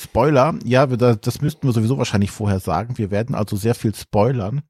Spoiler, 0.00 0.54
ja, 0.64 0.86
das 0.86 1.40
müssten 1.40 1.66
wir 1.66 1.72
sowieso 1.72 1.98
wahrscheinlich 1.98 2.30
vorher 2.30 2.60
sagen. 2.60 2.96
Wir 2.98 3.10
werden 3.10 3.34
also 3.34 3.56
sehr 3.56 3.74
viel 3.74 3.94
spoilern. 3.94 4.62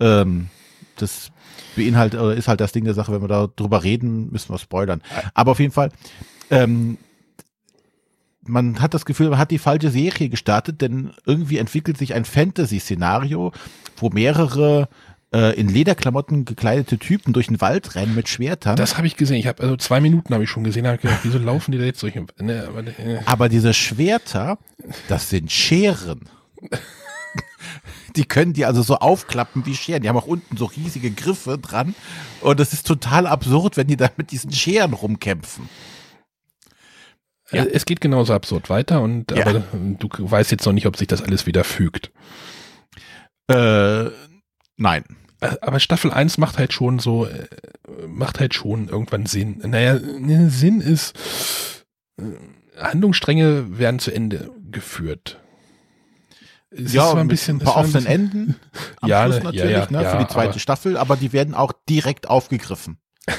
Ähm, 0.00 0.48
das 0.96 1.30
beinhaltet, 1.74 2.20
oder 2.20 2.34
ist 2.34 2.48
halt 2.48 2.60
das 2.60 2.72
Ding 2.72 2.84
der 2.84 2.94
Sache, 2.94 3.12
wenn 3.12 3.20
wir 3.20 3.28
da 3.28 3.48
drüber 3.54 3.84
reden, 3.84 4.30
müssen 4.30 4.52
wir 4.52 4.58
spoilern. 4.58 5.02
Aber 5.34 5.52
auf 5.52 5.60
jeden 5.60 5.72
Fall, 5.72 5.90
ähm, 6.50 6.98
man 8.42 8.80
hat 8.80 8.94
das 8.94 9.04
Gefühl, 9.04 9.30
man 9.30 9.38
hat 9.38 9.50
die 9.50 9.58
falsche 9.58 9.90
Serie 9.90 10.28
gestartet, 10.28 10.80
denn 10.80 11.12
irgendwie 11.24 11.58
entwickelt 11.58 11.98
sich 11.98 12.14
ein 12.14 12.24
Fantasy-Szenario, 12.24 13.52
wo 13.96 14.10
mehrere 14.10 14.88
äh, 15.32 15.58
in 15.58 15.68
Lederklamotten 15.68 16.44
gekleidete 16.44 16.98
Typen 16.98 17.32
durch 17.32 17.48
den 17.48 17.60
Wald 17.60 17.94
rennen 17.94 18.14
mit 18.14 18.28
Schwertern. 18.28 18.76
Das 18.76 18.96
habe 18.96 19.06
ich 19.06 19.16
gesehen. 19.16 19.36
Ich 19.36 19.46
habe 19.46 19.62
also 19.62 19.76
zwei 19.76 20.00
Minuten 20.00 20.32
habe 20.32 20.44
ich 20.44 20.50
schon 20.50 20.64
gesehen. 20.64 20.86
Hab 20.86 21.00
gedacht, 21.00 21.20
wieso 21.24 21.38
laufen 21.38 21.72
die 21.72 21.78
da 21.78 21.84
jetzt 21.84 22.02
durch? 22.02 22.14
Ne, 22.38 22.66
aber, 22.68 22.86
äh. 22.86 23.20
aber 23.26 23.48
diese 23.48 23.74
Schwerter, 23.74 24.58
das 25.08 25.30
sind 25.30 25.50
Scheren. 25.50 26.28
Die 28.16 28.24
können 28.24 28.52
die 28.52 28.64
also 28.64 28.82
so 28.82 28.96
aufklappen 28.96 29.66
wie 29.66 29.74
Scheren. 29.74 30.02
Die 30.02 30.08
haben 30.08 30.16
auch 30.16 30.26
unten 30.26 30.56
so 30.56 30.66
riesige 30.66 31.10
Griffe 31.10 31.58
dran. 31.58 31.94
Und 32.40 32.58
es 32.60 32.72
ist 32.72 32.86
total 32.86 33.26
absurd, 33.26 33.76
wenn 33.76 33.86
die 33.86 33.96
da 33.96 34.10
mit 34.16 34.30
diesen 34.30 34.52
Scheren 34.52 34.92
rumkämpfen. 34.92 35.68
Ja. 37.52 37.64
Es 37.64 37.84
geht 37.84 38.00
genauso 38.00 38.34
absurd 38.34 38.70
weiter 38.70 39.00
und 39.02 39.30
ja. 39.30 39.46
aber 39.46 39.62
du 39.72 40.08
weißt 40.18 40.50
jetzt 40.50 40.66
noch 40.66 40.72
nicht, 40.72 40.86
ob 40.86 40.96
sich 40.96 41.06
das 41.06 41.22
alles 41.22 41.46
wieder 41.46 41.62
fügt. 41.62 42.10
Äh, 43.48 44.10
nein. 44.76 45.04
Äh, 45.40 45.54
aber 45.60 45.78
Staffel 45.78 46.12
1 46.12 46.38
macht 46.38 46.58
halt 46.58 46.72
schon 46.72 46.98
so, 46.98 47.26
äh, 47.26 47.46
macht 48.08 48.40
halt 48.40 48.54
schon 48.54 48.88
irgendwann 48.88 49.26
Sinn. 49.26 49.62
Naja, 49.64 49.98
Sinn 50.48 50.80
ist, 50.80 51.84
Handlungsstränge 52.76 53.78
werden 53.78 54.00
zu 54.00 54.12
Ende 54.12 54.50
geführt. 54.70 55.40
Es 56.70 56.92
ja, 56.92 57.12
ein 57.14 57.28
bisschen, 57.28 57.58
ein 57.58 57.64
paar 57.64 57.76
offenen 57.76 58.06
Enden. 58.06 58.56
Am 59.00 59.08
ja, 59.08 59.24
Schluss 59.24 59.42
natürlich, 59.42 59.70
ja, 59.70 59.86
ja, 59.88 59.90
ne, 59.90 60.10
für 60.10 60.18
die 60.18 60.26
zweite 60.26 60.50
aber, 60.50 60.58
Staffel, 60.58 60.96
aber 60.96 61.16
die 61.16 61.32
werden 61.32 61.54
auch 61.54 61.72
direkt 61.88 62.28
aufgegriffen. 62.28 62.98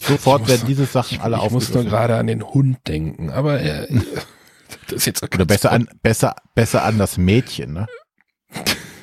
Sofort 0.00 0.42
muss, 0.42 0.48
werden 0.50 0.66
diese 0.66 0.86
Sachen 0.86 1.20
alle 1.20 1.38
aufgegriffen. 1.38 1.62
Ich 1.62 1.74
muss 1.74 1.84
nur 1.84 1.90
gerade 1.90 2.16
an 2.16 2.26
den 2.26 2.42
Hund 2.42 2.78
denken, 2.88 3.30
aber 3.30 3.60
äh, 3.60 3.86
das 4.88 4.96
ist 4.96 5.06
jetzt 5.06 5.22
Oder 5.22 5.46
besser 5.46 5.70
an, 5.70 5.88
besser, 6.02 6.34
besser 6.54 6.84
an 6.84 6.98
das 6.98 7.18
Mädchen, 7.18 7.72
ne? 7.72 7.86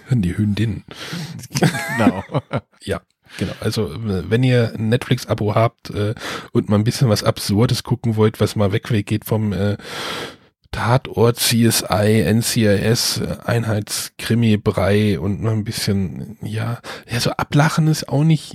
An 0.10 0.22
die 0.22 0.38
Hündin. 0.38 0.84
genau. 1.98 2.24
ja. 2.84 3.02
Genau, 3.38 3.54
also 3.62 3.92
wenn 3.96 4.44
ihr 4.44 4.74
ein 4.78 4.90
Netflix-Abo 4.90 5.56
habt 5.56 5.90
äh, 5.92 6.16
und 6.52 6.70
mal 6.70 6.76
ein 6.76 6.84
bisschen 6.84 7.08
was 7.08 7.24
Absurdes 7.24 7.84
gucken 7.84 8.18
wollt, 8.18 8.42
was 8.42 8.58
mal 8.58 8.74
weggeht 8.74 9.24
vom 9.24 9.54
äh, 9.54 9.78
Tatort, 10.72 11.38
CSI, 11.38 12.24
NCIS, 12.34 13.22
Einheitskrimi, 13.44 14.56
Brei 14.56 15.20
und 15.20 15.42
noch 15.42 15.51
ein 15.51 15.66
bisschen, 15.66 16.38
ja, 16.42 16.80
ja, 17.12 17.20
so 17.20 17.32
ablachen 17.32 17.88
ist 17.88 18.08
auch 18.08 18.24
nicht, 18.24 18.54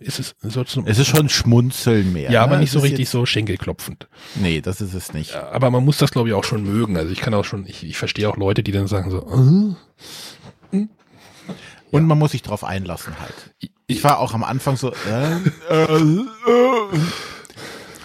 ist 0.00 0.20
es 0.20 0.34
so 0.40 0.64
zum, 0.64 0.86
Es 0.86 0.98
ist 0.98 1.08
schon 1.08 1.28
Schmunzeln 1.28 2.14
mehr. 2.14 2.30
Ja, 2.30 2.40
ne? 2.40 2.40
aber 2.40 2.56
nicht 2.56 2.72
so 2.72 2.78
richtig 2.78 3.10
so 3.10 3.26
schenkelklopfend. 3.26 4.08
Nee, 4.36 4.62
das 4.62 4.80
ist 4.80 4.94
es 4.94 5.12
nicht. 5.12 5.34
Aber 5.34 5.70
man 5.70 5.84
muss 5.84 5.98
das, 5.98 6.10
glaube 6.10 6.28
ich, 6.28 6.34
auch 6.34 6.44
schon 6.44 6.64
mögen. 6.64 6.96
Also 6.96 7.12
ich 7.12 7.20
kann 7.20 7.34
auch 7.34 7.44
schon, 7.44 7.66
ich, 7.66 7.84
ich 7.84 7.98
verstehe 7.98 8.28
auch 8.28 8.38
Leute, 8.38 8.62
die 8.62 8.72
dann 8.72 8.86
sagen 8.86 9.10
so, 9.10 9.18
äh? 9.18 10.76
hm? 10.76 10.88
Und 11.90 12.02
ja. 12.02 12.06
man 12.06 12.18
muss 12.18 12.32
sich 12.32 12.42
drauf 12.42 12.64
einlassen 12.64 13.14
halt. 13.20 13.54
Ich 13.86 14.04
war 14.04 14.18
auch 14.20 14.32
am 14.32 14.44
Anfang 14.44 14.76
so, 14.76 14.92
äh, 14.92 15.36
äh, 15.70 15.94
äh. 15.94 16.28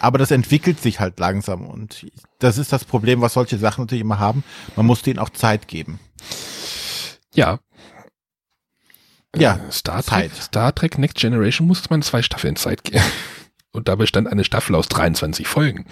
Aber 0.06 0.20
das 0.20 0.30
entwickelt 0.30 0.80
sich 0.80 1.00
halt 1.00 1.20
langsam 1.20 1.66
und 1.66 2.06
das 2.38 2.60
ist 2.60 2.72
das 2.72 2.86
Problem, 2.86 3.22
was 3.22 3.34
solche 3.34 3.58
Sachen 3.58 3.86
natürlich 3.86 4.04
immer 4.04 4.20
haben. 4.20 4.44
Man 4.76 4.86
muss 4.86 5.02
denen 5.02 5.18
auch 5.18 5.32
Zeit 5.32 5.68
geben. 5.68 6.00
Ja. 7.34 7.58
Ja, 9.36 9.56
äh, 9.56 9.72
Star 9.72 10.04
Trek, 10.04 10.06
Zeit. 10.06 10.36
Star 10.36 10.76
Trek 10.76 11.00
Next 11.00 11.18
Generation 11.18 11.66
musste 11.66 11.88
man 11.90 12.04
zwei 12.04 12.22
Staffeln 12.22 12.56
Zeit 12.56 12.84
geben. 12.84 13.04
Und 13.72 13.88
da 13.88 13.96
bestand 13.96 14.28
eine 14.28 14.44
Staffel 14.44 14.76
aus 14.76 14.90
23 14.90 15.48
Folgen. 15.48 15.88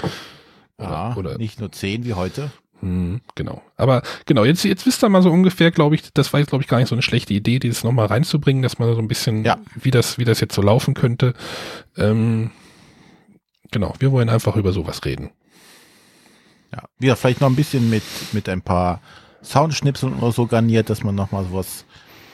Oder, 0.77 0.89
ja, 0.91 1.15
oder 1.15 1.37
nicht 1.39 1.59
nur 1.59 1.71
zehn 1.71 2.05
wie 2.05 2.13
heute. 2.13 2.51
Hm, 2.81 3.19
genau. 3.33 3.63
Aber 3.77 4.03
genau, 4.27 4.45
jetzt, 4.45 4.63
jetzt 4.63 4.85
wisst 4.85 5.03
ihr 5.03 5.09
mal 5.09 5.23
so 5.23 5.31
ungefähr, 5.31 5.71
glaube 5.71 5.95
ich, 5.95 6.13
das 6.13 6.33
war 6.33 6.39
jetzt, 6.39 6.49
glaube 6.49 6.63
ich, 6.63 6.69
gar 6.69 6.77
nicht 6.77 6.89
so 6.89 6.93
eine 6.93 7.01
schlechte 7.01 7.33
Idee, 7.33 7.57
dieses 7.57 7.83
nochmal 7.83 8.05
reinzubringen, 8.05 8.61
dass 8.61 8.77
man 8.77 8.93
so 8.93 9.01
ein 9.01 9.07
bisschen, 9.07 9.43
ja. 9.43 9.57
wie 9.73 9.89
das, 9.89 10.19
wie 10.19 10.25
das 10.25 10.39
jetzt 10.39 10.53
so 10.53 10.61
laufen 10.61 10.93
könnte. 10.93 11.33
Ähm, 11.97 12.51
Genau, 13.73 13.95
wir 13.97 14.11
wollen 14.11 14.29
einfach 14.29 14.55
über 14.55 14.71
sowas 14.71 15.03
reden. 15.03 15.31
Ja, 16.71 16.83
wieder 16.99 17.15
vielleicht 17.15 17.41
noch 17.41 17.49
ein 17.49 17.55
bisschen 17.55 17.89
mit, 17.89 18.03
mit 18.31 18.47
ein 18.47 18.61
paar 18.61 19.01
Soundschnipseln 19.43 20.13
oder 20.13 20.31
so 20.31 20.45
garniert, 20.45 20.91
dass 20.91 21.03
man 21.03 21.15
nochmal 21.15 21.45
sowas 21.45 21.85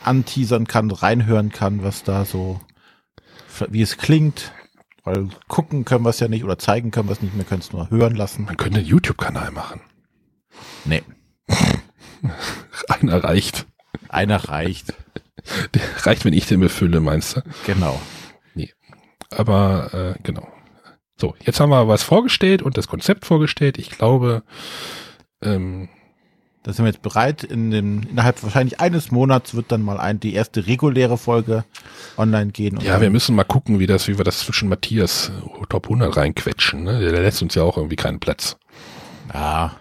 anteasern 0.04 0.68
kann, 0.68 0.92
reinhören 0.92 1.50
kann, 1.50 1.82
was 1.82 2.04
da 2.04 2.26
so, 2.26 2.60
wie 3.70 3.82
es 3.82 3.98
klingt. 3.98 4.52
Weil 5.06 5.30
gucken 5.48 5.86
können 5.86 6.04
wir 6.04 6.10
es 6.10 6.20
ja 6.20 6.28
nicht 6.28 6.44
oder 6.44 6.60
zeigen 6.60 6.92
können 6.92 7.08
wir 7.08 7.14
es 7.14 7.22
nicht, 7.22 7.36
wir 7.36 7.46
können 7.46 7.62
es 7.62 7.72
nur 7.72 7.90
hören 7.90 8.16
lassen. 8.16 8.44
Man 8.44 8.58
könnte 8.58 8.80
einen 8.80 8.88
YouTube-Kanal 8.88 9.52
machen. 9.52 9.80
Nee. 10.84 11.04
Einer 12.90 13.24
reicht. 13.24 13.66
Einer 14.10 14.50
reicht. 14.50 14.94
Der 15.74 16.06
reicht, 16.06 16.26
wenn 16.26 16.34
ich 16.34 16.48
den 16.48 16.60
befülle, 16.60 17.00
meinst 17.00 17.38
du? 17.38 17.42
Genau. 17.66 18.00
Nee. 18.56 18.74
Aber 19.32 19.94
äh, 19.94 20.22
genau. 20.22 20.46
So, 21.20 21.36
jetzt 21.44 21.60
haben 21.60 21.70
wir 21.70 21.88
was 21.90 22.02
vorgestellt 22.02 22.62
und 22.62 22.78
das 22.78 22.88
Konzept 22.88 23.26
vorgestellt. 23.26 23.78
Ich 23.78 23.90
glaube, 23.90 24.42
ähm, 25.44 25.90
Da 26.64 26.72
sind 26.74 26.86
wir 26.86 26.92
jetzt 26.92 27.02
bereit. 27.02 27.44
In 27.44 27.72
dem, 27.72 28.04
innerhalb 28.10 28.42
wahrscheinlich 28.42 28.80
eines 28.80 29.12
Monats 29.12 29.54
wird 29.54 29.72
dann 29.72 29.82
mal 29.82 30.00
ein, 30.00 30.20
die 30.20 30.34
erste 30.34 30.66
reguläre 30.68 31.18
Folge 31.18 31.66
online 32.18 32.52
gehen. 32.52 32.80
Ja, 32.82 33.02
wir 33.02 33.10
müssen 33.10 33.36
mal 33.36 33.44
gucken, 33.44 33.80
wie 33.80 33.88
das, 33.88 34.08
wie 34.08 34.18
wir 34.18 34.24
das 34.24 34.40
zwischen 34.40 34.70
Matthias 34.70 35.32
Top 35.68 35.86
100 35.86 36.16
reinquetschen. 36.16 36.84
Ne? 36.84 37.00
Der 37.00 37.22
lässt 37.22 37.42
uns 37.42 37.56
ja 37.56 37.64
auch 37.64 37.78
irgendwie 37.78 37.96
keinen 37.98 38.20
Platz. 38.20 38.58
Ja. 39.34 39.76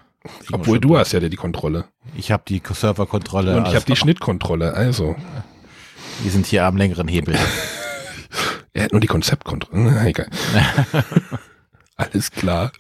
Obwohl 0.53 0.81
du 0.81 0.99
hast 0.99 1.13
ja 1.13 1.21
die 1.21 1.37
Kontrolle. 1.37 1.85
Ich 2.17 2.33
habe 2.33 2.43
die 2.49 2.61
Serverkontrolle. 2.69 3.57
Und 3.57 3.69
ich 3.69 3.75
habe 3.75 3.85
die 3.85 3.97
Schnittkontrolle. 3.97 4.75
Also. 4.75 5.15
Wir 6.23 6.31
sind 6.33 6.47
hier 6.47 6.65
am 6.65 6.77
längeren 6.77 7.07
Hebel. 7.07 7.37
er 8.73 8.85
hat 8.85 8.93
nur 8.93 9.01
die 9.01 9.07
Konzeptkontrolle. 9.07 10.01
Egal. 10.07 10.29
Alles 11.97 12.31
klar. 12.31 12.73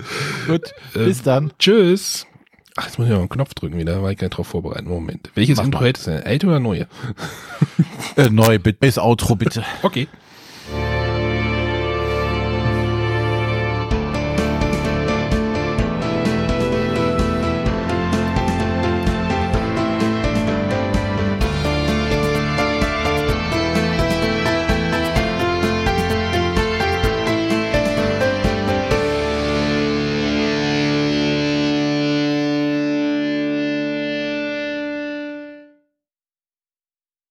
Gut, 0.46 0.72
äh, 0.94 1.04
bis 1.04 1.22
dann. 1.22 1.52
Tschüss. 1.58 2.26
Ach, 2.76 2.84
jetzt 2.86 2.98
muss 2.98 3.08
ich 3.08 3.12
mal 3.12 3.18
einen 3.18 3.28
Knopf 3.28 3.54
drücken 3.54 3.76
wieder, 3.76 4.02
war 4.02 4.12
ich 4.12 4.18
gar 4.18 4.26
nicht 4.26 4.36
drauf 4.36 4.46
vorbereitet. 4.46 4.86
Moment. 4.86 5.30
Welches 5.34 5.56
Mach 5.58 5.64
Intro 5.64 5.80
hättest 5.84 6.06
du 6.06 6.12
denn? 6.12 6.22
Älter 6.22 6.46
oder 6.46 6.60
neue? 6.60 6.86
äh, 8.16 8.30
neu, 8.30 8.60
bitte. 8.60 8.78
Das 8.86 8.98
Outro 8.98 9.34
bitte. 9.34 9.64
Okay. 9.82 10.06